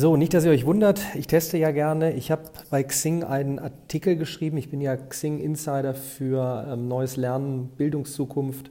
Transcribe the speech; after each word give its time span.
So, 0.00 0.16
nicht, 0.16 0.32
dass 0.32 0.44
ihr 0.44 0.52
euch 0.52 0.64
wundert, 0.64 1.00
ich 1.16 1.26
teste 1.26 1.58
ja 1.58 1.72
gerne. 1.72 2.12
Ich 2.12 2.30
habe 2.30 2.42
bei 2.70 2.84
Xing 2.84 3.24
einen 3.24 3.58
Artikel 3.58 4.14
geschrieben. 4.14 4.56
Ich 4.56 4.70
bin 4.70 4.80
ja 4.80 4.96
Xing 4.96 5.40
Insider 5.40 5.92
für 5.92 6.68
ähm, 6.70 6.86
neues 6.86 7.16
Lernen, 7.16 7.70
Bildungszukunft 7.76 8.70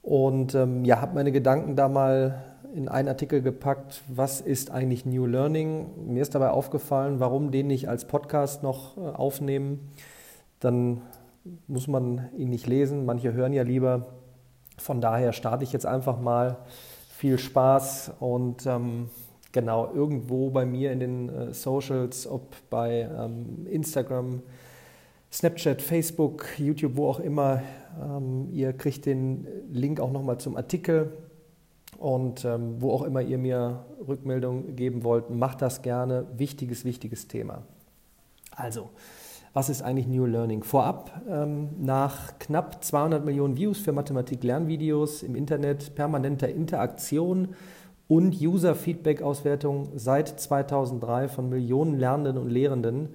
und 0.00 0.54
ähm, 0.54 0.86
ja, 0.86 1.02
habe 1.02 1.14
meine 1.14 1.30
Gedanken 1.30 1.76
da 1.76 1.90
mal 1.90 2.42
in 2.74 2.88
einen 2.88 3.08
Artikel 3.08 3.42
gepackt. 3.42 4.00
Was 4.08 4.40
ist 4.40 4.70
eigentlich 4.70 5.04
New 5.04 5.26
Learning? 5.26 5.88
Mir 6.06 6.22
ist 6.22 6.34
dabei 6.34 6.48
aufgefallen, 6.48 7.20
warum 7.20 7.50
den 7.50 7.66
nicht 7.66 7.90
als 7.90 8.06
Podcast 8.06 8.62
noch 8.62 8.96
äh, 8.96 9.00
aufnehmen. 9.00 9.90
Dann 10.60 11.02
muss 11.66 11.86
man 11.86 12.30
ihn 12.34 12.48
nicht 12.48 12.66
lesen. 12.66 13.04
Manche 13.04 13.34
hören 13.34 13.52
ja 13.52 13.62
lieber. 13.62 14.06
Von 14.78 15.02
daher 15.02 15.34
starte 15.34 15.64
ich 15.64 15.72
jetzt 15.74 15.84
einfach 15.84 16.18
mal. 16.18 16.56
Viel 17.10 17.36
Spaß 17.36 18.12
und 18.20 18.64
ähm, 18.64 19.10
genau 19.56 19.90
irgendwo 19.94 20.50
bei 20.50 20.66
mir 20.66 20.92
in 20.92 21.00
den 21.00 21.28
äh, 21.30 21.54
Socials, 21.54 22.26
ob 22.26 22.54
bei 22.68 23.08
ähm, 23.10 23.66
Instagram, 23.66 24.42
Snapchat, 25.32 25.80
Facebook, 25.80 26.44
YouTube, 26.58 26.96
wo 26.96 27.08
auch 27.08 27.20
immer. 27.20 27.62
Ähm, 27.98 28.50
ihr 28.52 28.74
kriegt 28.74 29.06
den 29.06 29.46
Link 29.72 29.98
auch 29.98 30.12
nochmal 30.12 30.36
zum 30.36 30.58
Artikel 30.58 31.10
und 31.96 32.44
ähm, 32.44 32.82
wo 32.82 32.90
auch 32.90 33.02
immer 33.02 33.22
ihr 33.22 33.38
mir 33.38 33.86
Rückmeldung 34.06 34.76
geben 34.76 35.04
wollt, 35.04 35.30
macht 35.30 35.62
das 35.62 35.80
gerne. 35.80 36.26
Wichtiges, 36.36 36.84
wichtiges 36.84 37.26
Thema. 37.26 37.62
Also, 38.50 38.90
was 39.54 39.70
ist 39.70 39.80
eigentlich 39.80 40.06
New 40.06 40.26
Learning? 40.26 40.64
Vorab, 40.64 41.22
ähm, 41.30 41.70
nach 41.78 42.38
knapp 42.38 42.84
200 42.84 43.24
Millionen 43.24 43.56
Views 43.56 43.78
für 43.78 43.92
Mathematik-Lernvideos 43.92 45.22
im 45.22 45.34
Internet, 45.34 45.94
permanenter 45.94 46.50
Interaktion 46.50 47.54
und 48.08 48.40
User-Feedback-Auswertung 48.40 49.90
seit 49.96 50.28
2003 50.40 51.28
von 51.28 51.48
Millionen 51.48 51.98
Lernenden 51.98 52.38
und 52.38 52.50
Lehrenden, 52.50 53.08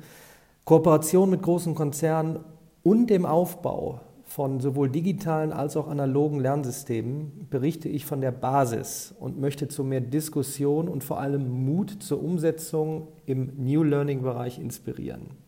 Kooperation 0.65 1.29
mit 1.29 1.41
großen 1.41 1.75
Konzernen 1.75 2.39
und 2.83 3.09
dem 3.09 3.25
Aufbau 3.25 4.01
von 4.31 4.61
sowohl 4.61 4.89
digitalen 4.89 5.51
als 5.51 5.75
auch 5.75 5.89
analogen 5.89 6.39
Lernsystemen 6.39 7.47
berichte 7.49 7.89
ich 7.89 8.05
von 8.05 8.21
der 8.21 8.31
Basis 8.31 9.13
und 9.19 9.39
möchte 9.39 9.67
zu 9.67 9.83
mehr 9.83 9.99
Diskussion 9.99 10.87
und 10.87 11.03
vor 11.03 11.19
allem 11.19 11.49
Mut 11.65 12.01
zur 12.01 12.23
Umsetzung 12.23 13.09
im 13.25 13.51
New 13.57 13.83
Learning-Bereich 13.83 14.57
inspirieren. 14.59 15.40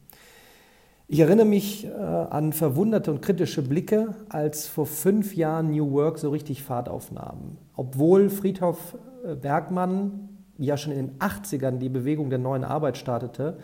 Ich 1.14 1.19
erinnere 1.19 1.45
mich 1.45 1.86
äh, 1.86 1.92
an 1.92 2.53
verwunderte 2.53 3.11
und 3.11 3.22
kritische 3.22 3.61
Blicke, 3.61 4.16
als 4.30 4.66
vor 4.66 4.88
fünf 4.88 5.36
Jahren 5.36 5.70
New 5.70 5.92
Work 5.92 6.17
so 6.17 6.31
richtig 6.31 6.64
Fahrt 6.64 6.89
aufnahm. 6.89 7.58
Obwohl 7.75 8.31
Friedhof 8.31 8.97
äh, 9.23 9.36
Bergmann 9.36 10.30
ja 10.58 10.75
schon 10.75 10.92
in 10.92 11.09
den 11.09 11.20
80ern 11.20 11.78
die 11.78 11.89
Bewegung 11.89 12.31
der 12.31 12.39
neuen 12.39 12.64
Arbeit 12.64 12.97
startete, 12.97 13.59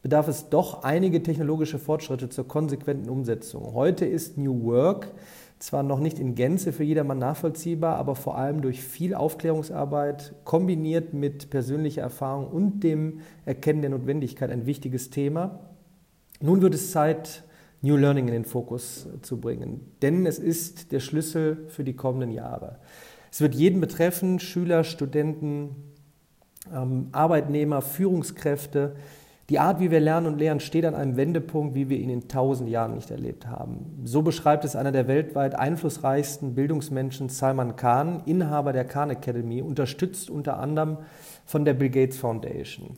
bedarf 0.00 0.26
es 0.26 0.48
doch 0.48 0.84
einige 0.84 1.22
technologische 1.22 1.78
Fortschritte 1.78 2.30
zur 2.30 2.48
konsequenten 2.48 3.10
Umsetzung. 3.10 3.74
Heute 3.74 4.06
ist 4.06 4.38
New 4.38 4.64
Work 4.64 5.08
zwar 5.58 5.82
noch 5.82 6.00
nicht 6.00 6.18
in 6.18 6.34
Gänze 6.34 6.72
für 6.72 6.84
jedermann 6.84 7.18
nachvollziehbar, 7.18 7.96
aber 7.96 8.14
vor 8.14 8.38
allem 8.38 8.62
durch 8.62 8.82
viel 8.82 9.14
Aufklärungsarbeit 9.14 10.34
kombiniert 10.44 11.12
mit 11.12 11.50
persönlicher 11.50 12.00
Erfahrung 12.00 12.46
und 12.46 12.80
dem 12.80 13.20
Erkennen 13.44 13.82
der 13.82 13.90
Notwendigkeit 13.90 14.50
ein 14.50 14.64
wichtiges 14.64 15.10
Thema. 15.10 15.60
Nun 16.40 16.62
wird 16.62 16.74
es 16.74 16.90
Zeit, 16.90 17.44
New 17.82 17.96
Learning 17.96 18.26
in 18.26 18.32
den 18.32 18.44
Fokus 18.44 19.08
zu 19.22 19.40
bringen, 19.40 19.92
denn 20.02 20.26
es 20.26 20.38
ist 20.38 20.92
der 20.92 21.00
Schlüssel 21.00 21.66
für 21.68 21.84
die 21.84 21.94
kommenden 21.94 22.30
Jahre. 22.30 22.78
Es 23.30 23.40
wird 23.40 23.54
jeden 23.54 23.80
betreffen, 23.80 24.40
Schüler, 24.40 24.82
Studenten, 24.82 25.76
ähm, 26.74 27.08
Arbeitnehmer, 27.12 27.82
Führungskräfte. 27.82 28.96
Die 29.48 29.60
Art, 29.60 29.78
wie 29.78 29.90
wir 29.92 30.00
lernen 30.00 30.26
und 30.26 30.38
lehren, 30.38 30.58
steht 30.58 30.84
an 30.84 30.96
einem 30.96 31.16
Wendepunkt, 31.16 31.74
wie 31.74 31.88
wir 31.88 31.98
ihn 31.98 32.10
in 32.10 32.28
tausend 32.28 32.68
Jahren 32.68 32.94
nicht 32.94 33.10
erlebt 33.10 33.46
haben. 33.46 34.00
So 34.04 34.22
beschreibt 34.22 34.64
es 34.64 34.74
einer 34.74 34.90
der 34.90 35.06
weltweit 35.06 35.54
einflussreichsten 35.54 36.54
Bildungsmenschen, 36.54 37.28
Salman 37.28 37.76
Khan, 37.76 38.22
Inhaber 38.26 38.72
der 38.72 38.84
Khan 38.84 39.10
Academy, 39.10 39.62
unterstützt 39.62 40.30
unter 40.30 40.58
anderem 40.58 40.98
von 41.44 41.64
der 41.64 41.74
Bill 41.74 41.90
Gates 41.90 42.18
Foundation. 42.18 42.96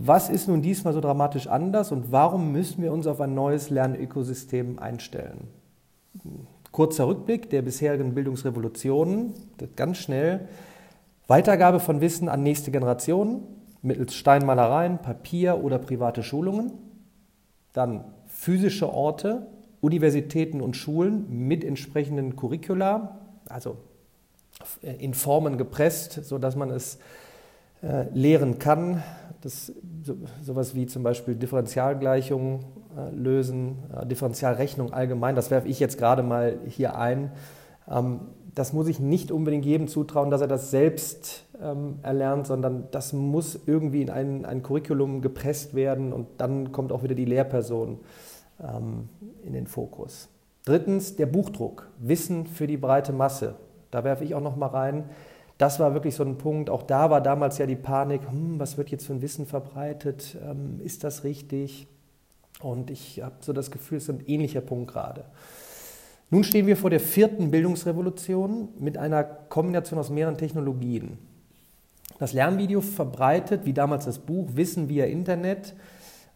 Was 0.00 0.30
ist 0.30 0.46
nun 0.46 0.62
diesmal 0.62 0.92
so 0.94 1.00
dramatisch 1.00 1.48
anders 1.48 1.90
und 1.90 2.12
warum 2.12 2.52
müssen 2.52 2.82
wir 2.82 2.92
uns 2.92 3.08
auf 3.08 3.20
ein 3.20 3.34
neues 3.34 3.68
Lernökosystem 3.68 4.78
einstellen? 4.78 5.48
Kurzer 6.70 7.08
Rückblick 7.08 7.50
der 7.50 7.62
bisherigen 7.62 8.14
Bildungsrevolutionen, 8.14 9.34
ganz 9.74 9.98
schnell. 9.98 10.46
Weitergabe 11.26 11.80
von 11.80 12.00
Wissen 12.00 12.28
an 12.28 12.44
nächste 12.44 12.70
Generationen 12.70 13.42
mittels 13.82 14.14
Steinmalereien, 14.14 14.98
Papier 14.98 15.64
oder 15.64 15.78
private 15.78 16.22
Schulungen. 16.22 16.72
Dann 17.72 18.04
physische 18.26 18.92
Orte, 18.92 19.48
Universitäten 19.80 20.60
und 20.60 20.76
Schulen 20.76 21.26
mit 21.48 21.64
entsprechenden 21.64 22.36
Curricula, 22.36 23.18
also 23.48 23.78
in 24.82 25.14
Formen 25.14 25.58
gepresst, 25.58 26.24
sodass 26.24 26.54
man 26.54 26.70
es 26.70 26.98
äh, 27.82 28.04
lehren 28.12 28.58
kann. 28.58 29.02
Das, 29.40 29.72
so, 30.02 30.16
sowas 30.42 30.74
wie 30.74 30.86
zum 30.86 31.02
Beispiel 31.02 31.34
Differentialgleichungen 31.36 32.60
äh, 32.96 33.14
lösen, 33.14 33.76
äh, 33.94 34.06
Differentialrechnung 34.06 34.92
allgemein, 34.92 35.36
das 35.36 35.50
werfe 35.50 35.68
ich 35.68 35.78
jetzt 35.78 35.98
gerade 35.98 36.22
mal 36.22 36.58
hier 36.66 36.96
ein. 36.96 37.30
Ähm, 37.88 38.20
das 38.54 38.72
muss 38.72 38.88
ich 38.88 38.98
nicht 38.98 39.30
unbedingt 39.30 39.64
jedem 39.64 39.86
zutrauen, 39.86 40.30
dass 40.30 40.40
er 40.40 40.48
das 40.48 40.70
selbst 40.72 41.44
ähm, 41.62 42.00
erlernt, 42.02 42.46
sondern 42.46 42.88
das 42.90 43.12
muss 43.12 43.58
irgendwie 43.66 44.02
in 44.02 44.10
ein, 44.10 44.44
ein 44.44 44.62
Curriculum 44.64 45.20
gepresst 45.20 45.74
werden 45.74 46.12
und 46.12 46.26
dann 46.38 46.72
kommt 46.72 46.90
auch 46.90 47.04
wieder 47.04 47.14
die 47.14 47.24
Lehrperson 47.24 48.00
ähm, 48.60 49.08
in 49.44 49.52
den 49.52 49.68
Fokus. 49.68 50.28
Drittens 50.64 51.14
der 51.14 51.26
Buchdruck, 51.26 51.88
Wissen 51.98 52.46
für 52.46 52.66
die 52.66 52.76
breite 52.76 53.12
Masse. 53.12 53.54
Da 53.90 54.04
werfe 54.04 54.24
ich 54.24 54.34
auch 54.34 54.42
noch 54.42 54.56
mal 54.56 54.66
rein. 54.66 55.04
Das 55.58 55.80
war 55.80 55.92
wirklich 55.92 56.14
so 56.14 56.22
ein 56.22 56.38
Punkt. 56.38 56.70
Auch 56.70 56.84
da 56.84 57.10
war 57.10 57.20
damals 57.20 57.58
ja 57.58 57.66
die 57.66 57.76
Panik, 57.76 58.22
hm, 58.30 58.58
was 58.60 58.78
wird 58.78 58.90
jetzt 58.90 59.06
für 59.06 59.12
ein 59.12 59.22
Wissen 59.22 59.44
verbreitet? 59.44 60.36
Ähm, 60.42 60.80
ist 60.82 61.02
das 61.04 61.24
richtig? 61.24 61.88
Und 62.60 62.90
ich 62.90 63.22
habe 63.22 63.34
so 63.40 63.52
das 63.52 63.70
Gefühl, 63.70 63.98
es 63.98 64.04
ist 64.04 64.10
ein 64.10 64.24
ähnlicher 64.26 64.60
Punkt 64.60 64.92
gerade. 64.92 65.24
Nun 66.30 66.44
stehen 66.44 66.66
wir 66.66 66.76
vor 66.76 66.90
der 66.90 67.00
vierten 67.00 67.50
Bildungsrevolution 67.50 68.68
mit 68.78 68.98
einer 68.98 69.24
Kombination 69.24 69.98
aus 69.98 70.10
mehreren 70.10 70.36
Technologien. 70.36 71.18
Das 72.18 72.32
Lernvideo 72.32 72.80
verbreitet, 72.80 73.64
wie 73.64 73.72
damals 73.72 74.04
das 74.04 74.18
Buch, 74.18 74.50
Wissen 74.54 74.88
via 74.88 75.06
Internet 75.06 75.74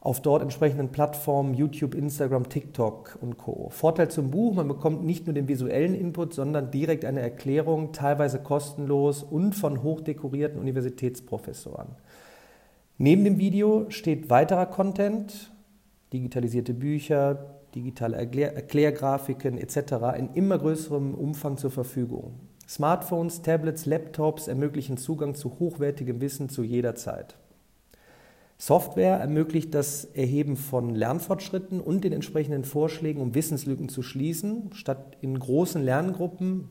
auf 0.02 0.20
dort 0.20 0.42
entsprechenden 0.42 0.88
Plattformen 0.88 1.54
YouTube, 1.54 1.94
Instagram, 1.94 2.48
TikTok 2.48 3.18
und 3.20 3.38
Co. 3.38 3.68
Vorteil 3.70 4.10
zum 4.10 4.32
Buch, 4.32 4.52
man 4.52 4.66
bekommt 4.66 5.04
nicht 5.04 5.26
nur 5.26 5.34
den 5.34 5.46
visuellen 5.46 5.94
Input, 5.94 6.34
sondern 6.34 6.72
direkt 6.72 7.04
eine 7.04 7.20
Erklärung, 7.20 7.92
teilweise 7.92 8.40
kostenlos 8.40 9.22
und 9.22 9.54
von 9.54 9.84
hochdekorierten 9.84 10.58
Universitätsprofessoren. 10.58 11.86
Neben 12.98 13.22
dem 13.22 13.38
Video 13.38 13.86
steht 13.90 14.28
weiterer 14.28 14.66
Content, 14.66 15.52
digitalisierte 16.12 16.74
Bücher, 16.74 17.60
digitale 17.76 18.16
Erklär 18.16 18.56
Erklärgrafiken 18.56 19.56
etc. 19.56 20.18
in 20.18 20.30
immer 20.34 20.58
größerem 20.58 21.14
Umfang 21.14 21.56
zur 21.56 21.70
Verfügung. 21.70 22.40
Smartphones, 22.68 23.42
Tablets, 23.42 23.86
Laptops 23.86 24.48
ermöglichen 24.48 24.96
Zugang 24.96 25.36
zu 25.36 25.60
hochwertigem 25.60 26.20
Wissen 26.20 26.48
zu 26.48 26.64
jeder 26.64 26.96
Zeit. 26.96 27.36
Software 28.64 29.16
ermöglicht 29.16 29.74
das 29.74 30.04
Erheben 30.04 30.56
von 30.56 30.94
Lernfortschritten 30.94 31.80
und 31.80 32.04
den 32.04 32.12
entsprechenden 32.12 32.64
Vorschlägen, 32.64 33.20
um 33.20 33.34
Wissenslücken 33.34 33.88
zu 33.88 34.02
schließen. 34.02 34.70
Statt 34.72 35.16
in 35.20 35.36
großen 35.36 35.82
Lerngruppen 35.82 36.68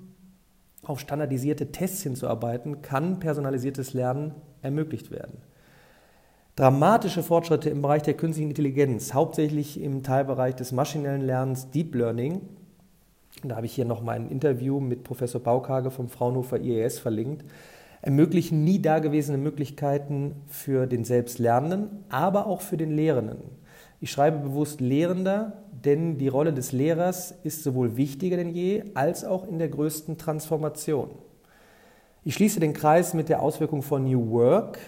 auf 0.83 1.01
standardisierte 1.01 1.73
Tests 1.73 2.01
hinzuarbeiten, 2.03 2.81
kann 2.81 3.19
personalisiertes 3.19 3.93
Lernen 3.93 4.35
ermöglicht 4.61 5.11
werden 5.11 5.39
dramatische 6.55 7.23
Fortschritte 7.23 7.69
im 7.69 7.81
Bereich 7.81 8.03
der 8.03 8.13
künstlichen 8.13 8.49
Intelligenz, 8.49 9.13
hauptsächlich 9.13 9.81
im 9.81 10.03
Teilbereich 10.03 10.55
des 10.55 10.71
maschinellen 10.71 11.21
Lernens 11.21 11.71
Deep 11.71 11.95
Learning. 11.95 12.41
Da 13.43 13.55
habe 13.55 13.65
ich 13.65 13.73
hier 13.73 13.85
noch 13.85 14.01
mein 14.03 14.29
Interview 14.29 14.79
mit 14.79 15.03
Professor 15.03 15.41
Baukage 15.41 15.89
vom 15.89 16.07
Fraunhofer 16.07 16.59
IES 16.59 16.99
verlinkt, 16.99 17.45
ermöglichen 18.01 18.63
nie 18.63 18.81
dagewesene 18.81 19.37
Möglichkeiten 19.37 20.35
für 20.47 20.87
den 20.87 21.03
Selbstlernenden, 21.03 22.05
aber 22.09 22.47
auch 22.47 22.61
für 22.61 22.77
den 22.77 22.91
Lehrenden. 22.91 23.39
Ich 23.99 24.11
schreibe 24.11 24.39
bewusst 24.39 24.81
Lehrender, 24.81 25.63
denn 25.71 26.17
die 26.17 26.27
Rolle 26.27 26.53
des 26.53 26.71
Lehrers 26.71 27.35
ist 27.43 27.63
sowohl 27.63 27.97
wichtiger 27.97 28.37
denn 28.37 28.49
je 28.49 28.83
als 28.95 29.23
auch 29.23 29.47
in 29.47 29.59
der 29.59 29.69
größten 29.69 30.17
Transformation. 30.17 31.09
Ich 32.23 32.33
schließe 32.33 32.59
den 32.59 32.73
Kreis 32.73 33.13
mit 33.13 33.29
der 33.29 33.41
Auswirkung 33.41 33.81
von 33.81 34.03
New 34.03 34.31
Work, 34.31 34.79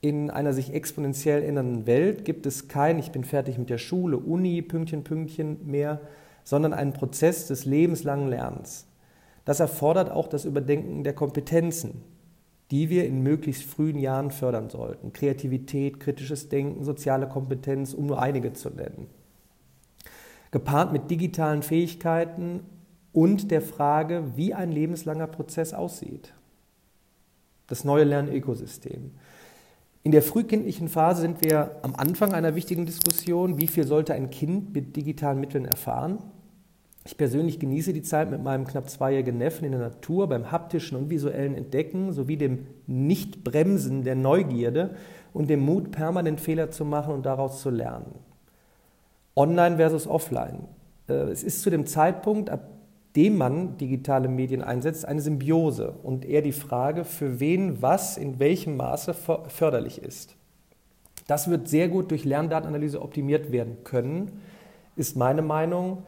in 0.00 0.30
einer 0.30 0.54
sich 0.54 0.72
exponentiell 0.72 1.42
ändernden 1.42 1.86
Welt 1.86 2.24
gibt 2.24 2.46
es 2.46 2.68
kein 2.68 2.98
Ich 2.98 3.12
bin 3.12 3.22
fertig 3.22 3.58
mit 3.58 3.68
der 3.68 3.78
Schule, 3.78 4.16
Uni, 4.16 4.62
Pünktchen, 4.62 5.04
Pünktchen 5.04 5.66
mehr, 5.66 6.00
sondern 6.42 6.72
einen 6.72 6.94
Prozess 6.94 7.46
des 7.48 7.66
lebenslangen 7.66 8.28
Lernens. 8.28 8.86
Das 9.44 9.60
erfordert 9.60 10.10
auch 10.10 10.26
das 10.26 10.46
Überdenken 10.46 11.04
der 11.04 11.12
Kompetenzen. 11.12 12.02
Die 12.70 12.88
wir 12.88 13.06
in 13.06 13.22
möglichst 13.22 13.64
frühen 13.64 13.98
Jahren 13.98 14.30
fördern 14.30 14.70
sollten. 14.70 15.12
Kreativität, 15.12 15.98
kritisches 15.98 16.48
Denken, 16.48 16.84
soziale 16.84 17.28
Kompetenz, 17.28 17.94
um 17.94 18.06
nur 18.06 18.20
einige 18.20 18.52
zu 18.52 18.70
nennen. 18.70 19.08
Gepaart 20.50 20.92
mit 20.92 21.10
digitalen 21.10 21.62
Fähigkeiten 21.62 22.60
und 23.12 23.50
der 23.50 23.62
Frage, 23.62 24.32
wie 24.36 24.54
ein 24.54 24.70
lebenslanger 24.72 25.26
Prozess 25.26 25.74
aussieht. 25.74 26.32
Das 27.66 27.84
neue 27.84 28.04
Lernökosystem. 28.04 29.12
In 30.02 30.12
der 30.12 30.22
frühkindlichen 30.22 30.88
Phase 30.88 31.22
sind 31.22 31.44
wir 31.44 31.76
am 31.82 31.94
Anfang 31.94 32.32
einer 32.32 32.54
wichtigen 32.54 32.86
Diskussion, 32.86 33.58
wie 33.58 33.66
viel 33.66 33.86
sollte 33.86 34.14
ein 34.14 34.30
Kind 34.30 34.72
mit 34.72 34.96
digitalen 34.96 35.40
Mitteln 35.40 35.66
erfahren. 35.66 36.18
Ich 37.10 37.16
persönlich 37.16 37.58
genieße 37.58 37.92
die 37.92 38.02
Zeit 38.02 38.30
mit 38.30 38.40
meinem 38.40 38.68
knapp 38.68 38.88
zweijährigen 38.88 39.36
Neffen 39.36 39.64
in 39.64 39.72
der 39.72 39.80
Natur 39.80 40.28
beim 40.28 40.52
haptischen 40.52 40.96
und 40.96 41.10
visuellen 41.10 41.56
Entdecken 41.56 42.12
sowie 42.12 42.36
dem 42.36 42.68
Nichtbremsen 42.86 44.04
der 44.04 44.14
Neugierde 44.14 44.90
und 45.32 45.50
dem 45.50 45.58
Mut, 45.58 45.90
permanent 45.90 46.40
Fehler 46.40 46.70
zu 46.70 46.84
machen 46.84 47.12
und 47.12 47.26
daraus 47.26 47.62
zu 47.62 47.70
lernen. 47.70 48.14
Online 49.34 49.74
versus 49.74 50.06
offline. 50.06 50.68
Äh, 51.08 51.32
es 51.32 51.42
ist 51.42 51.62
zu 51.62 51.70
dem 51.70 51.84
Zeitpunkt, 51.84 52.48
ab 52.48 52.68
dem 53.16 53.36
man 53.36 53.76
digitale 53.76 54.28
Medien 54.28 54.62
einsetzt, 54.62 55.04
eine 55.04 55.20
Symbiose 55.20 55.90
und 56.04 56.24
eher 56.24 56.42
die 56.42 56.52
Frage, 56.52 57.04
für 57.04 57.40
wen 57.40 57.82
was 57.82 58.18
in 58.18 58.38
welchem 58.38 58.76
Maße 58.76 59.14
förderlich 59.48 60.00
ist. 60.00 60.36
Das 61.26 61.50
wird 61.50 61.66
sehr 61.66 61.88
gut 61.88 62.12
durch 62.12 62.24
Lerndatenanalyse 62.24 63.02
optimiert 63.02 63.50
werden 63.50 63.78
können, 63.82 64.30
ist 64.94 65.16
meine 65.16 65.42
Meinung. 65.42 66.04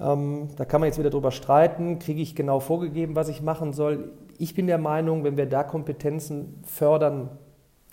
Ähm, 0.00 0.48
da 0.56 0.64
kann 0.64 0.80
man 0.80 0.88
jetzt 0.88 0.98
wieder 0.98 1.10
drüber 1.10 1.30
streiten, 1.30 1.98
kriege 1.98 2.22
ich 2.22 2.34
genau 2.34 2.60
vorgegeben, 2.60 3.16
was 3.16 3.28
ich 3.28 3.42
machen 3.42 3.72
soll. 3.72 4.12
Ich 4.38 4.54
bin 4.54 4.66
der 4.66 4.78
Meinung, 4.78 5.24
wenn 5.24 5.36
wir 5.36 5.46
da 5.46 5.62
Kompetenzen 5.62 6.62
fördern, 6.64 7.28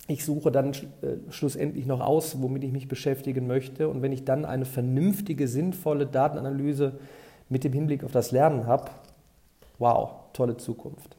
ich 0.06 0.24
suche 0.24 0.50
dann 0.50 0.72
äh, 0.72 1.18
schlussendlich 1.28 1.84
noch 1.84 2.00
aus, 2.00 2.40
womit 2.40 2.64
ich 2.64 2.72
mich 2.72 2.88
beschäftigen 2.88 3.46
möchte. 3.46 3.88
Und 3.88 4.00
wenn 4.00 4.12
ich 4.12 4.24
dann 4.24 4.46
eine 4.46 4.64
vernünftige, 4.64 5.46
sinnvolle 5.46 6.06
Datenanalyse 6.06 6.94
mit 7.50 7.62
dem 7.62 7.74
Hinblick 7.74 8.02
auf 8.04 8.12
das 8.12 8.32
Lernen 8.32 8.66
habe, 8.66 8.90
wow, 9.78 10.12
tolle 10.32 10.56
Zukunft. 10.56 11.16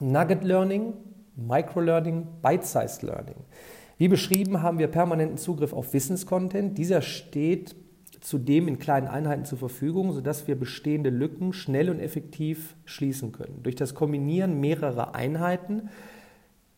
Nugget 0.00 0.44
Learning, 0.44 0.92
Microlearning, 1.36 2.26
Bite-Sized 2.42 3.02
Learning. 3.02 3.36
Wie 3.96 4.08
beschrieben 4.08 4.60
haben 4.60 4.78
wir 4.78 4.88
permanenten 4.88 5.38
Zugriff 5.38 5.72
auf 5.72 5.94
Wissenscontent. 5.94 6.76
Dieser 6.76 7.00
steht 7.00 7.74
zudem 8.24 8.68
in 8.68 8.78
kleinen 8.78 9.06
Einheiten 9.06 9.44
zur 9.44 9.58
Verfügung, 9.58 10.12
sodass 10.12 10.48
wir 10.48 10.58
bestehende 10.58 11.10
Lücken 11.10 11.52
schnell 11.52 11.90
und 11.90 12.00
effektiv 12.00 12.74
schließen 12.86 13.32
können. 13.32 13.62
Durch 13.62 13.76
das 13.76 13.94
Kombinieren 13.94 14.60
mehrerer 14.60 15.14
Einheiten 15.14 15.90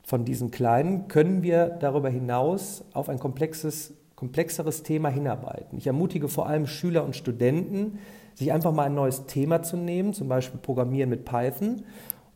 von 0.03 0.25
diesen 0.25 0.51
kleinen 0.51 1.07
können 1.07 1.45
wir 1.45 1.69
darüber 1.69 2.11
hinaus 2.11 2.85
auf 2.93 3.09
ein 3.09 3.21
komplexes, 3.21 3.95
komplexeres 4.17 4.83
Thema 4.83 5.09
hinarbeiten. 5.09 5.79
Ich 5.79 5.87
ermutige 5.87 6.27
vor 6.27 6.49
allem 6.49 6.67
Schüler 6.67 7.05
und 7.05 7.15
Studenten, 7.15 8.01
sich 8.35 8.53
einfach 8.53 8.73
mal 8.73 8.87
ein 8.87 8.95
neues 8.95 9.27
Thema 9.27 9.63
zu 9.63 9.77
nehmen, 9.77 10.15
zum 10.15 10.29
Beispiel 10.29 10.59
Programmieren 10.61 11.11
mit 11.11 11.25
Python, 11.25 11.85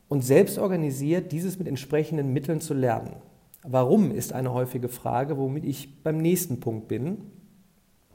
und 0.07 0.25
selbst 0.25 0.57
organisiert 0.57 1.33
dieses 1.33 1.59
mit 1.59 1.67
entsprechenden 1.67 2.33
Mitteln 2.33 2.61
zu 2.61 2.75
lernen. 2.75 3.17
Warum 3.65 4.13
ist 4.13 4.33
eine 4.33 4.55
häufige 4.55 4.89
Frage, 4.89 5.37
womit 5.37 5.65
ich 5.65 6.01
beim 6.05 6.19
nächsten 6.19 6.61
Punkt 6.61 6.87
bin 6.87 7.19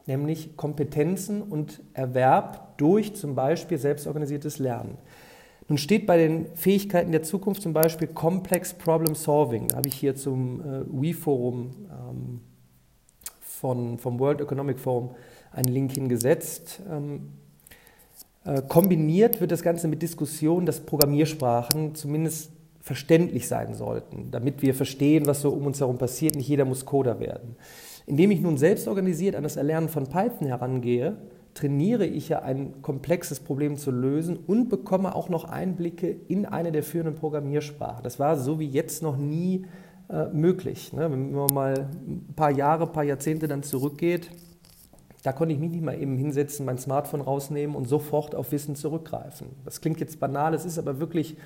nämlich 0.08 0.56
Kompetenzen 0.56 1.42
und 1.42 1.82
Erwerb 1.94 2.78
durch 2.78 3.16
zum 3.16 3.36
Beispiel 3.36 3.78
selbstorganisiertes 3.78 4.60
Lernen. 4.60 4.98
Nun 5.68 5.78
steht 5.78 6.06
bei 6.06 6.18
den 6.18 6.46
Fähigkeiten 6.56 7.12
der 7.12 7.24
Zukunft 7.24 7.62
zum 7.62 7.74
Beispiel 7.74 8.08
Complex 8.08 8.74
Problem 8.74 9.16
Solving. 9.16 9.70
Da 9.70 9.78
habe 9.78 9.88
ich 9.88 9.96
hier 9.96 10.16
zum 10.16 10.62
äh, 10.62 10.84
WE-Forum 10.88 11.72
ähm, 11.90 12.42
vom 13.98 14.20
World 14.20 14.42
Economic 14.42 14.80
Forum 14.80 15.16
einen 15.52 15.74
Link 15.74 15.94
hingesetzt. 15.94 16.82
Ähm, 16.88 17.32
äh, 18.44 18.62
kombiniert 18.62 19.42
wird 19.42 19.52
das 19.52 19.64
Ganze 19.64 19.88
mit 19.88 20.04
Diskussionen, 20.04 20.68
dass 20.68 20.82
Programmiersprachen 20.82 21.96
zumindest 21.96 22.52
verständlich 22.80 23.48
sein 23.48 23.74
sollten, 23.74 24.30
damit 24.30 24.62
wir 24.62 24.76
verstehen, 24.76 25.26
was 25.26 25.42
so 25.42 25.50
um 25.50 25.66
uns 25.66 25.80
herum 25.80 25.98
passiert. 25.98 26.36
Nicht 26.36 26.48
jeder 26.48 26.66
muss 26.66 26.86
Coder 26.86 27.20
werden. 27.20 27.56
Indem 28.06 28.32
ich 28.32 28.42
nun 28.42 28.58
selbst 28.58 28.88
organisiert 28.88 29.36
an 29.36 29.44
das 29.44 29.56
Erlernen 29.56 29.90
von 29.90 30.08
Python 30.08 30.48
herangehe, 30.48 31.18
trainiere 31.56 32.06
ich 32.06 32.30
ja 32.30 32.40
ein 32.40 32.82
komplexes 32.82 33.40
Problem 33.40 33.78
zu 33.78 33.90
lösen 33.90 34.38
und 34.46 34.70
bekomme 34.70 35.16
auch 35.16 35.30
noch 35.30 35.46
Einblicke 35.46 36.16
in 36.28 36.46
eine 36.46 36.72
der 36.72 36.84
führenden 36.84 37.16
Programmiersprachen. 37.16 38.04
Das 38.04 38.20
war 38.20 38.38
so 38.38 38.60
wie 38.60 38.68
jetzt 38.68 39.02
noch 39.02 39.18
nie 39.18 39.66
äh, 40.10 40.26
möglich. 40.28 40.94
Ne? 40.94 41.10
Wenn 41.10 41.32
man 41.32 41.54
mal 41.54 41.90
ein 42.08 42.34
paar 42.36 42.52
Jahre, 42.52 42.84
ein 42.84 42.92
paar 42.92 43.06
Jahrzehnte 43.06 43.48
dann 43.48 43.64
zurückgeht, 43.64 44.30
da 45.24 45.32
konnte 45.32 45.56
ich 45.56 45.60
mich 45.60 45.72
nicht 45.72 45.84
mal 45.84 46.00
eben 46.00 46.18
hinsetzen, 46.18 46.66
mein 46.66 46.78
Smartphone 46.78 47.22
rausnehmen 47.22 47.76
und 47.76 47.88
sofort 47.88 48.36
auf 48.36 48.52
Wissen 48.52 48.76
zurückgreifen. 48.76 49.48
Das 49.64 49.82
klingt 49.82 50.00
jetzt 50.00 50.20
banal, 50.20 50.54
es 50.54 50.66
ist 50.66 50.78
aber 50.78 51.00
wirklich, 51.00 51.38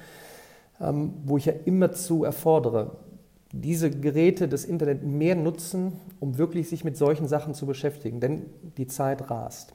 ähm, 0.81 1.13
wo 1.23 1.37
ich 1.37 1.45
ja 1.45 1.53
immer 1.63 1.93
zu 1.93 2.25
erfordere 2.25 2.97
diese 3.51 3.89
Geräte, 3.89 4.47
das 4.47 4.65
Internet 4.65 5.03
mehr 5.03 5.35
nutzen, 5.35 5.93
um 6.19 6.37
wirklich 6.37 6.69
sich 6.69 6.83
mit 6.83 6.97
solchen 6.97 7.27
Sachen 7.27 7.53
zu 7.53 7.65
beschäftigen, 7.65 8.19
denn 8.19 8.45
die 8.77 8.87
Zeit 8.87 9.29
rast. 9.29 9.73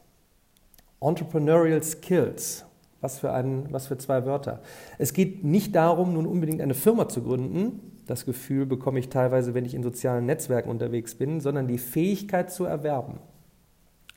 Entrepreneurial 1.01 1.83
Skills, 1.83 2.65
was 3.01 3.19
für, 3.19 3.33
ein, 3.33 3.67
was 3.71 3.89
für 3.89 3.99
zwei 3.99 4.25
Wörter. 4.25 4.61
Es 4.99 5.13
geht 5.13 5.45
nicht 5.45 5.75
darum, 5.75 6.15
nun 6.15 6.27
unbedingt 6.27 6.61
eine 6.61 6.75
Firma 6.75 7.09
zu 7.09 7.23
gründen, 7.23 7.93
das 8.07 8.27
Gefühl 8.27 8.67
bekomme 8.67 8.99
ich 8.99 9.09
teilweise, 9.09 9.55
wenn 9.55 9.65
ich 9.65 9.75
in 9.75 9.83
sozialen 9.83 10.27
Netzwerken 10.27 10.69
unterwegs 10.69 11.15
bin, 11.15 11.41
sondern 11.41 11.67
die 11.67 11.79
Fähigkeit 11.79 12.53
zu 12.53 12.65
erwerben. 12.65 13.19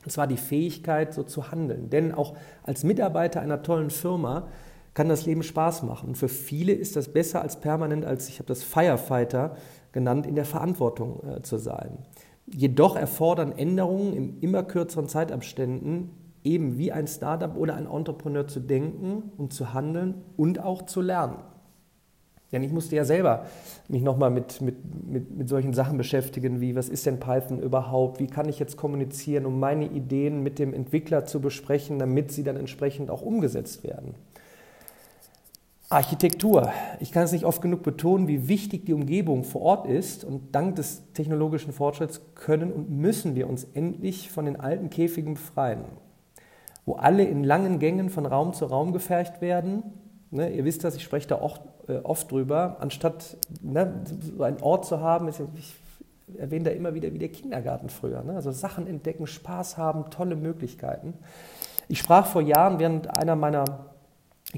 Und 0.04 0.12
zwar 0.12 0.28
die 0.28 0.38
Fähigkeit, 0.38 1.14
so 1.14 1.24
zu 1.24 1.52
handeln. 1.52 1.90
Denn 1.90 2.14
auch 2.14 2.36
als 2.64 2.84
Mitarbeiter 2.84 3.42
einer 3.42 3.64
tollen 3.64 3.90
Firma 3.90 4.48
kann 4.98 5.10
das 5.10 5.28
Leben 5.28 5.44
Spaß 5.44 5.84
machen. 5.84 6.10
Und 6.10 6.18
für 6.18 6.28
viele 6.28 6.74
ist 6.74 6.96
das 6.96 7.10
besser 7.10 7.44
als 7.44 7.60
permanent, 7.60 8.04
als 8.04 8.30
ich 8.30 8.40
habe 8.40 8.48
das 8.48 8.64
Firefighter 8.64 9.56
genannt, 9.92 10.26
in 10.26 10.34
der 10.34 10.44
Verantwortung 10.44 11.22
äh, 11.24 11.44
zu 11.44 11.58
sein. 11.58 12.00
Jedoch 12.48 12.96
erfordern 12.96 13.56
Änderungen 13.56 14.14
in 14.14 14.40
immer 14.40 14.64
kürzeren 14.64 15.08
Zeitabständen 15.08 16.10
eben 16.44 16.80
wie 16.80 16.92
ein 16.92 17.06
Startup 17.06 17.56
oder 17.56 17.76
ein 17.76 17.86
Entrepreneur 17.86 18.48
zu 18.48 18.60
denken 18.60 19.32
und 19.38 19.54
zu 19.54 19.72
handeln 19.72 20.16
und 20.36 20.64
auch 20.64 20.88
zu 20.88 21.02
lernen. 21.02 21.44
Denn 22.52 22.64
ich 22.64 22.72
musste 22.72 22.96
ja 22.96 23.06
selber 23.06 23.46
mich 23.90 24.02
nochmal 24.02 24.32
mit, 24.32 24.62
mit, 24.62 24.78
mit, 25.08 25.38
mit 25.38 25.48
solchen 25.48 25.74
Sachen 25.74 26.00
beschäftigen, 26.00 26.60
wie 26.60 26.76
was 26.76 26.90
ist 26.90 27.06
denn 27.06 27.20
Python 27.20 27.60
überhaupt, 27.60 28.20
wie 28.20 28.26
kann 28.26 28.50
ich 28.50 28.58
jetzt 28.58 28.78
kommunizieren, 28.78 29.46
um 29.46 29.60
meine 29.60 29.86
Ideen 29.86 30.42
mit 30.42 30.58
dem 30.58 30.74
Entwickler 30.74 31.26
zu 31.26 31.40
besprechen, 31.40 32.00
damit 32.00 32.32
sie 32.32 32.44
dann 32.44 32.58
entsprechend 32.58 33.12
auch 33.12 33.22
umgesetzt 33.22 33.84
werden. 33.84 34.16
Architektur. 35.90 36.74
Ich 37.00 37.14
kann 37.14 37.24
es 37.24 37.32
nicht 37.32 37.46
oft 37.46 37.62
genug 37.62 37.82
betonen, 37.82 38.28
wie 38.28 38.50
wichtig 38.50 38.86
die 38.86 38.94
Umgebung 38.94 39.46
vor 39.46 39.62
Ort 39.62 39.88
ist. 39.88 40.26
Und 40.26 40.54
dank 40.54 40.76
des 40.76 41.14
technologischen 41.14 41.72
Fortschritts 41.72 42.22
können 42.36 42.74
und 42.74 42.90
müssen 42.90 43.36
wir 43.36 43.50
uns 43.50 43.64
endlich 43.74 44.30
von 44.30 44.46
den 44.46 44.60
alten 44.60 44.90
Käfigen 44.90 45.36
befreien, 45.36 45.86
wo 46.86 46.96
alle 46.96 47.24
in 47.24 47.44
langen 47.44 47.80
Gängen 47.80 48.10
von 48.10 48.26
Raum 48.26 48.54
zu 48.54 48.66
Raum 48.66 48.92
gefercht 48.92 49.40
werden. 49.40 49.84
Ne, 50.30 50.50
ihr 50.50 50.66
wisst 50.66 50.84
das, 50.84 50.98
ich 50.98 51.04
spreche 51.04 51.30
da 51.30 51.42
oft, 51.42 51.62
äh, 51.88 52.00
oft 52.00 52.30
drüber. 52.30 52.78
Anstatt 52.82 53.38
ne, 53.62 54.04
so 54.20 54.44
einen 54.44 54.62
Ort 54.62 54.86
zu 54.86 55.00
haben, 55.00 55.30
ist, 55.30 55.42
ich 55.56 55.74
erwähne 56.38 56.66
da 56.66 56.72
immer 56.72 56.94
wieder 56.96 57.14
wie 57.14 57.20
der 57.20 57.30
Kindergarten 57.30 57.88
früher. 57.88 58.24
Ne? 58.24 58.34
Also 58.34 58.52
Sachen 58.52 58.88
entdecken, 58.88 59.26
Spaß 59.26 59.78
haben, 59.78 60.10
tolle 60.10 60.36
Möglichkeiten. 60.36 61.14
Ich 61.88 62.00
sprach 62.00 62.26
vor 62.26 62.42
Jahren 62.42 62.80
während 62.80 63.18
einer 63.18 63.38
meiner 63.38 63.86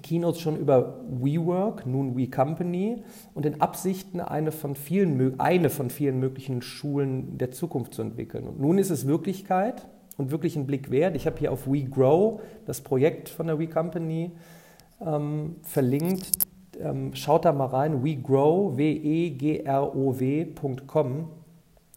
Keynotes 0.01 0.39
schon 0.39 0.58
über 0.58 1.00
WeWork, 1.10 1.88
nun 1.88 2.15
WeCompany 2.15 3.03
und 3.34 3.46
den 3.46 3.60
Absichten, 3.60 4.19
eine 4.22 4.51
von, 4.51 4.75
vielen, 4.75 5.39
eine 5.39 5.72
von 5.72 5.89
vielen 5.89 6.19
möglichen 6.19 6.62
Schulen 6.62 7.39
der 7.39 7.51
Zukunft 7.51 7.96
zu 7.96 8.03
entwickeln. 8.03 8.48
Und 8.48 8.60
nun 8.60 8.77
ist 8.77 8.91
es 8.91 9.08
Wirklichkeit 9.08 9.88
und 10.17 10.29
wirklich 10.31 10.55
ein 10.55 10.67
Blick 10.67 10.91
wert. 10.91 11.15
Ich 11.15 11.25
habe 11.25 11.39
hier 11.39 11.51
auf 11.51 11.65
WeGrow, 11.65 12.39
das 12.65 12.81
Projekt 12.81 13.29
von 13.29 13.48
der 13.48 13.58
WeCompany, 13.58 14.31
ähm, 15.03 15.55
verlinkt. 15.63 16.29
Ähm, 16.79 17.15
schaut 17.15 17.46
da 17.46 17.51
mal 17.51 17.65
rein, 17.65 18.03
WeGrow, 18.03 18.77
W-E-G-R-O-W.com. 18.77 19.69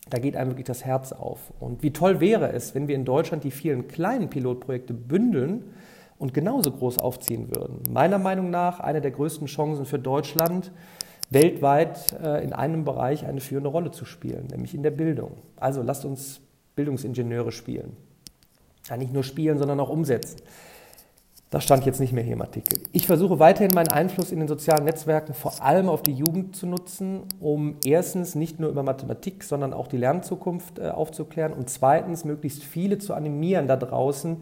Da 0.08 0.18
geht 0.18 0.36
einem 0.36 0.50
wirklich 0.50 0.66
das 0.66 0.84
Herz 0.84 1.12
auf. 1.12 1.52
Und 1.60 1.82
wie 1.82 1.92
toll 1.92 2.20
wäre 2.20 2.52
es, 2.52 2.74
wenn 2.74 2.88
wir 2.88 2.94
in 2.94 3.04
Deutschland 3.04 3.44
die 3.44 3.50
vielen 3.50 3.86
kleinen 3.88 4.30
Pilotprojekte 4.30 4.94
bündeln, 4.94 5.64
und 6.22 6.32
genauso 6.32 6.70
groß 6.70 6.98
aufziehen 6.98 7.48
würden. 7.48 7.82
Meiner 7.90 8.18
Meinung 8.18 8.48
nach 8.48 8.78
eine 8.78 9.00
der 9.00 9.10
größten 9.10 9.48
Chancen 9.48 9.84
für 9.84 9.98
Deutschland, 9.98 10.70
weltweit 11.30 12.12
äh, 12.22 12.44
in 12.44 12.52
einem 12.52 12.84
Bereich 12.84 13.26
eine 13.26 13.40
führende 13.40 13.68
Rolle 13.68 13.90
zu 13.90 14.04
spielen, 14.04 14.46
nämlich 14.46 14.72
in 14.72 14.84
der 14.84 14.92
Bildung. 14.92 15.32
Also 15.56 15.82
lasst 15.82 16.04
uns 16.04 16.40
Bildungsingenieure 16.76 17.50
spielen. 17.50 17.96
Ja, 18.88 18.96
nicht 18.96 19.12
nur 19.12 19.24
spielen, 19.24 19.58
sondern 19.58 19.80
auch 19.80 19.88
umsetzen. 19.88 20.36
Das 21.50 21.64
stand 21.64 21.84
jetzt 21.86 21.98
nicht 21.98 22.12
mehr 22.12 22.22
hier 22.22 22.34
im 22.34 22.40
Artikel. 22.40 22.78
Ich 22.92 23.06
versuche 23.06 23.40
weiterhin 23.40 23.72
meinen 23.74 23.88
Einfluss 23.88 24.30
in 24.30 24.38
den 24.38 24.48
sozialen 24.48 24.84
Netzwerken 24.84 25.34
vor 25.34 25.60
allem 25.60 25.88
auf 25.88 26.02
die 26.02 26.14
Jugend 26.14 26.54
zu 26.54 26.68
nutzen, 26.68 27.24
um 27.40 27.76
erstens 27.84 28.36
nicht 28.36 28.60
nur 28.60 28.70
über 28.70 28.84
Mathematik, 28.84 29.42
sondern 29.42 29.72
auch 29.72 29.88
die 29.88 29.98
Lernzukunft 29.98 30.78
äh, 30.78 30.90
aufzuklären 30.90 31.52
und 31.52 31.68
zweitens 31.68 32.24
möglichst 32.24 32.62
viele 32.62 32.98
zu 32.98 33.12
animieren 33.12 33.66
da 33.66 33.76
draußen 33.76 34.36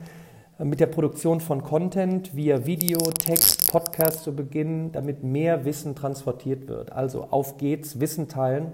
mit 0.65 0.81
der 0.81 0.87
Produktion 0.87 1.41
von 1.41 1.63
Content 1.63 2.37
via 2.37 2.67
Video, 2.67 2.99
Text, 2.99 3.71
Podcast 3.71 4.25
zu 4.25 4.37
beginnen, 4.37 4.93
damit 4.93 5.25
mehr 5.25 5.65
Wissen 5.65 5.95
transportiert 5.95 6.69
wird. 6.69 6.93
Also 6.93 7.29
auf 7.31 7.57
geht's, 7.57 7.99
Wissen 7.99 8.29
teilen. 8.29 8.73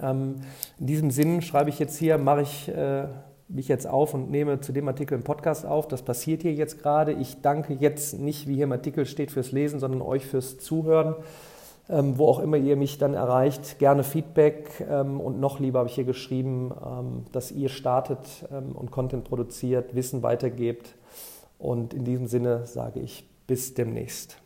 Ähm, 0.00 0.36
in 0.78 0.86
diesem 0.86 1.10
Sinn 1.10 1.42
schreibe 1.42 1.68
ich 1.68 1.78
jetzt 1.78 1.98
hier, 1.98 2.16
mache 2.16 2.42
ich 2.42 2.68
äh, 2.68 3.06
mich 3.48 3.68
jetzt 3.68 3.86
auf 3.86 4.14
und 4.14 4.30
nehme 4.30 4.60
zu 4.60 4.72
dem 4.72 4.88
Artikel 4.88 5.14
einen 5.14 5.24
Podcast 5.24 5.66
auf. 5.66 5.88
Das 5.88 6.02
passiert 6.02 6.42
hier 6.42 6.54
jetzt 6.54 6.82
gerade. 6.82 7.12
Ich 7.12 7.42
danke 7.42 7.74
jetzt 7.74 8.18
nicht, 8.18 8.48
wie 8.48 8.54
hier 8.54 8.64
im 8.64 8.72
Artikel 8.72 9.04
steht, 9.04 9.30
fürs 9.30 9.52
Lesen, 9.52 9.80
sondern 9.80 10.00
euch 10.00 10.24
fürs 10.24 10.58
Zuhören. 10.58 11.16
Ähm, 11.88 12.16
wo 12.16 12.28
auch 12.28 12.38
immer 12.38 12.56
ihr 12.56 12.76
mich 12.76 12.96
dann 12.96 13.12
erreicht, 13.12 13.78
gerne 13.78 14.04
Feedback 14.04 14.86
ähm, 14.88 15.20
und 15.20 15.38
noch 15.38 15.60
lieber 15.60 15.80
habe 15.80 15.88
ich 15.90 15.94
hier 15.94 16.04
geschrieben, 16.04 16.72
ähm, 16.82 17.24
dass 17.32 17.52
ihr 17.52 17.68
startet 17.68 18.20
ähm, 18.50 18.72
und 18.72 18.90
Content 18.90 19.24
produziert, 19.24 19.94
Wissen 19.94 20.22
weitergebt. 20.22 20.94
Und 21.58 21.92
in 21.92 22.04
diesem 22.04 22.26
Sinne 22.26 22.66
sage 22.66 23.00
ich 23.00 23.28
bis 23.46 23.74
demnächst. 23.74 24.43